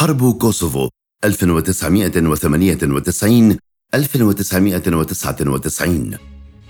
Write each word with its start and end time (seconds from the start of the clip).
حرب 0.00 0.38
كوسوفو 0.38 0.88
1998 1.24 3.56
1999 3.94 6.16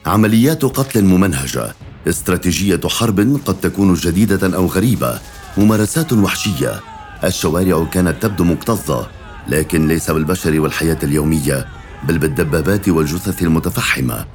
عمليات 0.07 0.65
قتل 0.65 1.05
ممنهجة 1.05 1.75
استراتيجية 2.09 2.81
حرب 2.87 3.41
قد 3.47 3.61
تكون 3.61 3.95
جديدة 3.95 4.57
أو 4.57 4.67
غريبة 4.67 5.21
ممارسات 5.57 6.13
وحشية. 6.13 6.81
الشوارع 7.25 7.85
كانت 7.85 8.23
تبدو 8.23 8.45
مكتظة 8.45 9.09
لكن 9.49 9.89
ليس 9.89 10.11
بالبشر 10.11 10.61
والحياة 10.61 10.99
اليومية 11.03 11.67
بل 12.09 12.19
بالدبابات 12.19 12.89
والجثث 12.89 13.43
المتفحمة. 13.43 14.27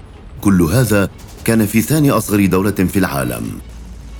كل 0.41 0.61
هذا 0.61 1.09
كان 1.45 1.65
في 1.65 1.81
ثاني 1.81 2.11
أصغر 2.11 2.45
دولة 2.45 2.71
في 2.71 2.99
العالم 2.99 3.51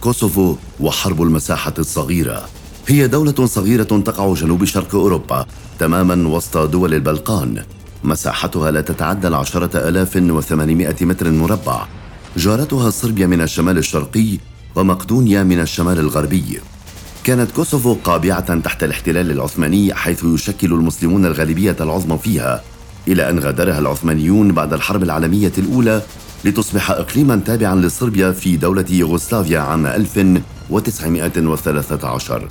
كوسوفو 0.02 0.56
وحرب 0.80 1.22
المساحة 1.22 1.74
الصغيرة. 1.80 2.50
هي 2.88 3.08
دولة 3.08 3.46
صغيرة 3.46 3.84
تقع 3.84 4.34
جنوب 4.34 4.66
شرق 4.66 4.96
أوروبا 4.96 5.46
تماما 5.80 6.28
وسط 6.28 6.58
دول 6.58 6.94
البلقان. 6.94 7.64
مساحتها 8.04 8.72
لا 8.72 8.82
تتعدى 8.82 9.28
العشرة 9.28 9.90
آلاف 9.90 10.16
وثمانمائة 10.16 11.06
متر 11.06 11.32
مربع. 11.32 11.86
جارتها 12.38 12.90
صربيا 12.90 13.28
من 13.28 13.42
الشمال 13.42 13.78
الشرقي 13.78 14.38
ومقدونيا 14.76 15.44
من 15.44 15.60
الشمال 15.60 16.00
الغربي. 16.00 16.60
كانت 17.24 17.52
كوسوفو 17.52 17.96
قابعة 18.04 18.60
تحت 18.60 18.84
الاحتلال 18.84 19.32
العثماني 19.32 19.94
حيث 19.94 20.24
يشكل 20.24 20.74
المسلمون 20.74 21.26
الغالبية 21.26 21.76
العظمى 21.82 22.18
فيها 22.18 22.64
إلى 23.08 23.30
أن 23.30 23.40
غادرها 23.40 23.80
العثمانيون 23.80 24.52
بعد 24.52 24.74
الحرب 24.74 25.04
العالمية 25.04 25.52
الأولى 25.58 26.02
لتصبح 26.46 26.92
إقليما 26.92 27.42
تابعا 27.46 27.76
لصربيا 27.76 28.32
في 28.32 28.58
دولة 28.58 28.86
يوغوسلافيا 28.90 29.60
عام 29.60 29.86
1913 29.86 32.48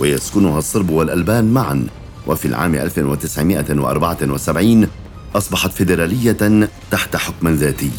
ويسكنها 0.00 0.58
الصرب 0.58 0.90
والألبان 0.90 1.52
معا. 1.52 1.86
وفي 2.26 2.48
العام 2.48 2.74
1974 2.74 4.88
أصبحت 5.34 5.72
فيدرالية 5.72 6.68
تحت 6.90 7.16
حكم 7.16 7.48
ذاتي. 7.48 7.90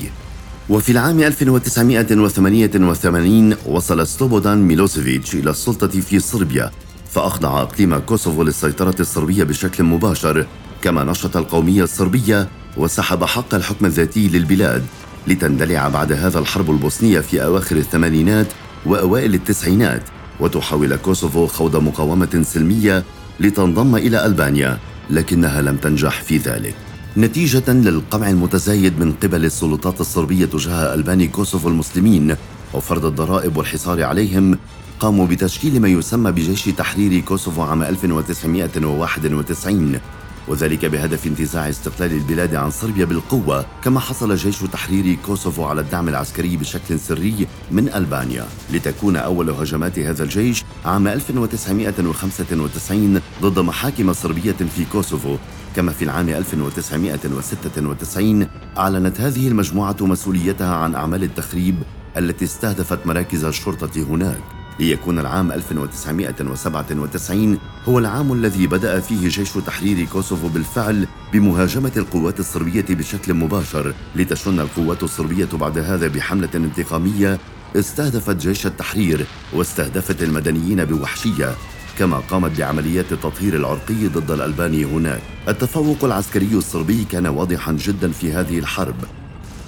وفي 0.70 0.92
العام 0.92 1.20
1988 1.20 3.56
وصل 3.66 4.08
سلوبودان 4.08 4.62
ميلوسيفيتش 4.62 5.36
إلى 5.36 5.50
السلطة 5.50 5.88
في 5.88 6.20
صربيا 6.20 6.72
فأخضع 7.12 7.62
إقليم 7.62 7.98
كوسوفو 7.98 8.44
للسيطرة 8.44 8.96
الصربية 9.00 9.44
بشكل 9.44 9.84
مباشر 9.84 10.46
كما 10.82 11.04
نشط 11.04 11.38
القومية 11.38 11.84
الصربية 11.84 12.48
وسحب 12.78 13.24
حق 13.24 13.56
الحكم 13.56 13.86
الذاتي 13.86 14.28
للبلاد. 14.28 14.84
لتندلع 15.28 15.90
بعد 15.90 16.12
هذا 16.12 16.40
الحرب 16.40 16.72
البوسنية 16.72 17.20
في 17.20 17.44
أواخر 17.44 17.76
الثمانينات 17.76 18.48
وأوائل 18.86 19.34
التسعينات. 19.34 20.02
وتحاول 20.40 20.96
كوسوفو 20.96 21.48
خوض 21.48 21.76
مقاومة 21.76 22.44
سلمية 22.44 23.04
لتنضم 23.40 23.96
إلى 23.96 24.26
ألبانيا 24.26 24.78
لكنها 25.10 25.62
لم 25.62 25.78
تنجح 25.78 26.22
في 26.22 26.38
ذلك. 26.38 26.76
نتيجة 27.18 27.74
للقمع 27.74 28.30
المتزايد 28.30 29.00
من 29.00 29.14
قبل 29.24 29.46
السلطات 29.46 30.02
الصربية 30.02 30.46
تجاه 30.46 30.94
ألباني 30.94 31.28
كوسوفو 31.28 31.70
المسلمين 31.70 32.36
وفرض 32.74 33.06
الضرائب 33.06 33.58
والحصار 33.58 34.04
عليهم 34.04 34.58
قاموا 35.00 35.28
بتشكيل 35.28 35.82
ما 35.82 35.88
يسمى 35.88 36.32
بجيش 36.32 36.66
تحرير 36.66 37.20
كوسوفو 37.20 37.62
عام 37.62 37.84
1991 37.84 40.00
وذلك 40.48 40.86
بهدف 40.86 41.28
انتزاع 41.28 41.70
استقلال 41.70 42.12
البلاد 42.12 42.56
عن 42.56 42.72
صربيا 42.72 43.06
بالقوة 43.06 43.66
كما 43.84 44.00
حصل 44.00 44.36
جيش 44.36 44.60
تحرير 44.60 45.18
كوسوفو 45.26 45.64
على 45.64 45.82
الدعم 45.82 46.10
العسكري 46.10 46.58
بشكل 46.58 47.00
سري 47.00 47.48
من 47.72 47.90
ألبانيا. 47.90 48.48
لتكون 48.74 49.16
أول 49.16 49.50
هجمات 49.50 50.00
هذا 50.00 50.24
الجيش 50.24 50.64
عام 50.86 51.08
1995 51.08 53.22
ضد 53.42 53.60
محاكم 53.60 54.14
صربية 54.14 54.56
في 54.76 54.86
كوسوفو. 54.92 55.38
كما 55.76 55.92
في 55.92 56.04
العام 56.04 56.30
1996 56.30 58.48
أعلنت 58.78 59.22
هذه 59.22 59.48
المجموعة 59.48 59.96
مسؤوليتها 60.02 60.76
عن 60.76 60.96
أعمال 60.96 61.24
التخريب 61.24 61.76
التي 62.18 62.46
استهدفت 62.46 63.08
مراكز 63.08 63.46
الشرطة 63.46 64.04
هناك. 64.04 64.61
ليكون 64.82 65.20
العام 65.20 65.52
1997 65.52 67.58
هو 67.86 68.00
العام 68.00 68.34
الذي 68.34 68.68
بدأ 68.68 69.00
فيه 69.00 69.30
جيش 69.30 69.54
تحرير 69.54 70.06
كوسوفو 70.06 70.48
بالفعل 70.48 71.08
بمهاجمة 71.34 71.92
القوات 71.98 72.40
الصربية 72.40 72.86
بشكل 72.90 73.34
مباشر 73.34 73.94
لتشن 74.16 74.60
القوات 74.60 75.04
الصربية 75.04 75.50
بعد 75.54 75.78
هذا 75.78 76.08
بحملة 76.08 76.50
انتقامية 76.56 77.40
استهدفت 77.76 78.36
جيش 78.36 78.66
التحرير 78.66 79.26
واستهدفت 79.54 80.24
المدنيين 80.24 80.86
بوحشية 80.86 81.56
كما 82.00 82.18
قامت 82.18 82.60
بعمليات 82.60 83.12
التطهير 83.12 83.56
العرقي 83.56 84.08
ضد 84.08 84.32
الألبان 84.32 84.84
هناك. 84.84 85.22
التفوق 85.48 86.04
العسكري 86.04 86.54
الصربي 86.54 87.04
كان 87.04 87.28
واضحا 87.28 87.72
جدا 87.72 88.12
في 88.12 88.34
هذه 88.34 88.60
الحرب. 88.60 88.96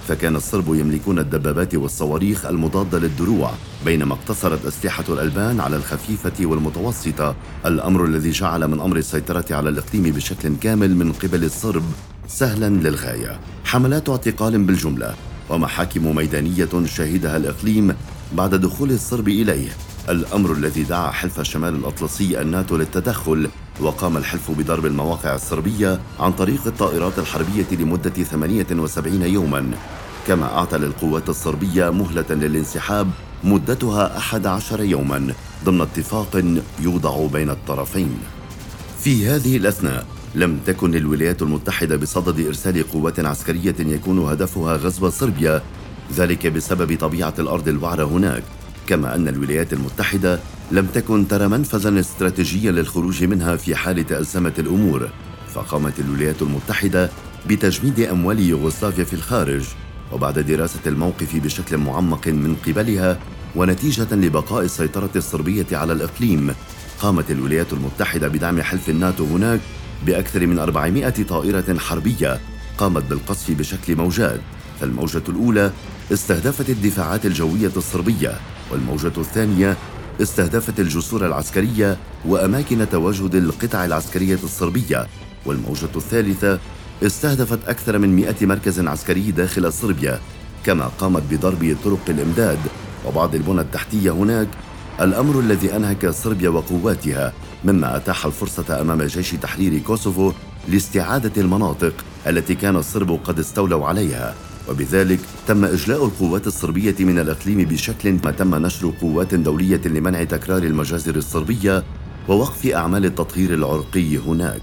فكان 0.07 0.35
الصرب 0.35 0.75
يملكون 0.75 1.19
الدبابات 1.19 1.75
والصواريخ 1.75 2.45
المضادة 2.45 2.99
للدروع 2.99 3.51
بينما 3.85 4.13
اقتصرت 4.13 4.65
أسلحة 4.65 5.03
الألبان 5.09 5.59
على 5.59 5.75
الخفيفة 5.75 6.45
والمتوسطة. 6.45 7.35
الأمر 7.65 8.05
الذي 8.05 8.31
جعل 8.31 8.67
من 8.67 8.79
أمر 8.79 8.97
السيطرة 8.97 9.45
على 9.51 9.69
الإقليم 9.69 10.03
بشكل 10.03 10.55
كامل 10.61 10.95
من 10.95 11.13
قبل 11.13 11.43
الصرب 11.43 11.83
سهلا 12.27 12.69
للغاية. 12.69 13.39
حملات 13.65 14.09
اعتقال 14.09 14.63
بالجملة. 14.63 15.15
ومحاكم 15.49 16.15
ميدانية 16.15 16.85
شهدها 16.85 17.37
الإقليم 17.37 17.95
بعد 18.33 18.55
دخول 18.55 18.91
الصرب 18.91 19.27
إليه. 19.27 19.69
الأمر 20.09 20.51
الذي 20.51 20.83
دعا 20.83 21.11
حلف 21.11 21.41
شمال 21.41 21.75
الأطلسي 21.75 22.41
الناتو 22.41 22.77
للتدخل 22.77 23.49
وقام 23.81 24.17
الحلف 24.17 24.51
بضرب 24.51 24.85
المواقع 24.85 25.35
الصربية 25.35 25.99
عن 26.19 26.31
طريق 26.31 26.67
الطائرات 26.67 27.19
الحربية 27.19 27.65
لمدة 27.71 28.09
78 28.09 29.21
يوما. 29.21 29.71
كما 30.27 30.45
أعطى 30.45 30.77
للقوات 30.77 31.29
الصربية 31.29 31.89
مهلة 31.89 32.25
للانسحاب 32.29 33.09
مدتها 33.43 34.17
11 34.17 34.83
يوما 34.83 35.33
ضمن 35.65 35.81
اتفاق 35.81 36.61
يوضع 36.79 37.27
بين 37.27 37.49
الطرفين. 37.49 38.17
في 38.99 39.27
هذه 39.27 39.57
الأثناء 39.57 40.05
لم 40.35 40.59
تكن 40.65 40.95
الولايات 40.95 41.41
المتحدة 41.41 41.95
بصدد 41.95 42.47
إرسال 42.47 42.91
قوات 42.91 43.19
عسكرية 43.19 43.75
يكون 43.79 44.19
هدفها 44.19 44.77
غزو 44.77 45.09
صربيا 45.09 45.61
ذلك 46.13 46.47
بسبب 46.47 46.97
طبيعة 46.99 47.33
الأرض 47.39 47.67
الوعرة 47.67 48.03
هناك. 48.03 48.43
كما 48.87 49.15
أن 49.15 49.27
الولايات 49.27 49.73
المتحدة 49.73 50.39
لم 50.71 50.85
تكن 50.85 51.27
ترى 51.27 51.47
منفذا 51.47 51.99
استراتيجيا 51.99 52.71
للخروج 52.71 53.23
منها 53.23 53.55
في 53.55 53.75
حال 53.75 54.07
تأزمت 54.07 54.59
الأمور 54.59 55.09
فقامت 55.53 55.99
الولايات 55.99 56.41
المتحدة 56.41 57.09
بتجميد 57.47 57.99
أموال 57.99 58.39
يوغوسلافيا 58.39 59.03
في 59.03 59.13
الخارج 59.13 59.63
وبعد 60.11 60.39
دراسة 60.39 60.79
الموقف 60.87 61.35
بشكل 61.35 61.77
معمق 61.77 62.27
من 62.27 62.55
قبلها 62.67 63.19
ونتيجة 63.55 64.15
لبقاء 64.15 64.63
السيطرة 64.63 65.09
الصربية 65.15 65.65
على 65.71 65.93
الإقليم 65.93 66.55
قامت 66.99 67.31
الولايات 67.31 67.73
المتحدة 67.73 68.27
بدعم 68.27 68.61
حلف 68.61 68.89
الناتو 68.89 69.25
هناك 69.25 69.59
بأكثر 70.05 70.47
من 70.47 70.59
400 70.59 71.09
طائرة 71.09 71.77
حربية 71.79 72.39
قامت 72.77 73.03
بالقصف 73.03 73.51
بشكل 73.51 73.95
موجات 73.95 74.39
فالموجة 74.81 75.23
الأولى 75.29 75.71
استهدفت 76.13 76.69
الدفاعات 76.69 77.25
الجوية 77.25 77.71
الصربية. 77.77 78.39
والموجة 78.71 79.11
الثانية 79.17 79.77
استهدفت 80.21 80.79
الجسور 80.79 81.25
العسكرية 81.25 81.97
وأماكن 82.25 82.89
تواجد 82.89 83.35
القطع 83.35 83.85
العسكرية 83.85 84.39
الصربية. 84.43 85.07
والموجة 85.45 85.89
الثالثة 85.95 86.59
استهدفت 87.03 87.59
أكثر 87.67 87.97
من 87.97 88.15
100 88.15 88.35
مركز 88.41 88.79
عسكري 88.79 89.31
داخل 89.31 89.73
صربيا 89.73 90.19
كما 90.65 90.85
قامت 90.99 91.23
بضرب 91.31 91.77
طرق 91.83 92.09
الإمداد. 92.09 92.59
وبعض 93.05 93.35
البنى 93.35 93.61
التحتية 93.61 94.11
هناك 94.11 94.47
الأمر 95.01 95.39
الذي 95.39 95.75
أنهك 95.75 96.09
صربيا 96.09 96.49
وقواتها 96.49 97.33
مما 97.65 97.97
أتاح 97.97 98.25
الفرصة 98.25 98.81
أمام 98.81 99.03
جيش 99.03 99.31
تحرير 99.31 99.79
كوسوفو 99.79 100.31
لاستعادة 100.67 101.41
المناطق 101.41 101.93
التي 102.27 102.55
كان 102.55 102.75
الصرب 102.75 103.19
قد 103.23 103.39
استولوا 103.39 103.87
عليها. 103.87 104.35
وبذلك 104.69 105.19
تم 105.47 105.65
إجلاء 105.65 106.05
القوات 106.05 106.47
الصربية 106.47 106.95
من 106.99 107.19
الإقليم 107.19 107.63
بشكل 107.63 108.17
ما 108.25 108.31
تم 108.31 108.55
نشر 108.55 108.93
قوات 109.01 109.35
دولية 109.35 109.81
لمنع 109.85 110.23
تكرار 110.23 110.63
المجازر 110.63 111.15
الصربية 111.15 111.83
ووقف 112.27 112.65
أعمال 112.65 113.05
التطهير 113.05 113.53
العرقي 113.53 114.17
هناك. 114.17 114.61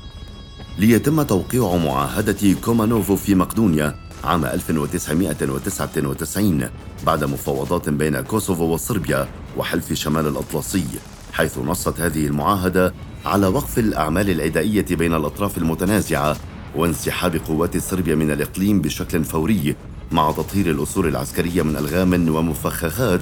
ليتم 0.79 1.23
توقيع 1.23 1.77
معاهدة 1.77 2.55
كومانوفو 2.65 3.17
في 3.17 3.35
مقدونيا 3.35 3.95
عام 4.25 4.45
1999 4.45 6.69
بعد 7.07 7.25
مفاوضات 7.25 7.89
بين 7.89 8.21
كوسوفو 8.21 8.65
وصربيا 8.65 9.29
وحلف 9.57 9.93
شمال 9.93 10.27
الأطلسي 10.27 10.85
حيث 11.33 11.59
نصت 11.59 12.01
هذه 12.01 12.27
المعاهدة 12.27 12.95
على 13.27 13.47
وقف 13.47 13.79
الأعمال 13.79 14.31
العدائية 14.31 14.87
بين 14.91 15.15
الأطراف 15.15 15.59
المتنازعة 15.59 16.37
وانسحاب 16.77 17.37
قوات 17.37 17.77
صربيا 17.77 18.15
من 18.15 18.31
الإقليم 18.31 18.81
بشكل 18.81 19.25
فوري 19.25 19.77
مع 20.13 20.33
تطهير 20.33 20.71
الثغور 20.71 21.09
العسكرية 21.09 21.63
من 21.63 21.77
ألغام 21.77 22.35
ومفخخات 22.35 23.21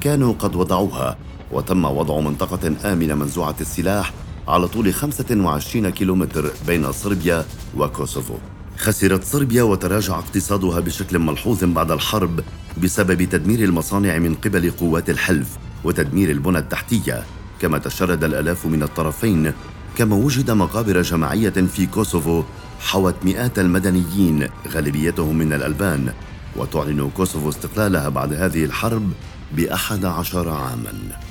كانوا 0.00 0.32
قد 0.32 0.56
وضعوها 0.56 1.18
وتم 1.52 1.84
وضع 1.84 2.20
منطقة 2.20 2.92
آمنة 2.92 3.14
منزوعة 3.14 3.56
السلاح 3.60 4.12
على 4.48 4.68
طول 4.68 4.94
25 4.94 5.90
كيلومتر 5.90 6.50
بين 6.66 6.92
صربيا 6.92 7.44
وكوسوفو. 7.76 8.34
خسرت 8.76 9.24
صربيا 9.24 9.62
وتراجع 9.62 10.18
اقتصادها 10.18 10.80
بشكل 10.80 11.18
ملحوظ 11.18 11.64
بعد 11.64 11.90
الحرب 11.90 12.40
بسبب 12.82 13.24
تدمير 13.24 13.64
المصانع 13.64 14.18
من 14.18 14.34
قبل 14.34 14.70
قوات 14.70 15.10
الحلف 15.10 15.48
وتدمير 15.84 16.30
البنى 16.30 16.58
التحتية. 16.58 17.24
كما 17.60 17.78
تشرد 17.78 18.24
الآلاف 18.24 18.66
من 18.66 18.82
الطرفين 18.82 19.52
كما 20.00 20.16
وجد 20.16 20.50
مقابر 20.50 21.02
جماعية 21.02 21.50
في 21.50 21.86
كوسوفو 21.86 22.42
حوت 22.80 23.14
مئات 23.24 23.58
المدنيين 23.58 24.48
غالبيتهم 24.68 25.38
من 25.38 25.52
الألبان 25.52 26.12
وتعلن 26.56 27.10
كوسوفو 27.16 27.48
استقلالها 27.48 28.08
بعد 28.08 28.32
هذه 28.32 28.64
الحرب 28.64 29.12
بأحد 29.56 30.04
عشر 30.04 30.48
عاماً. 30.48 31.29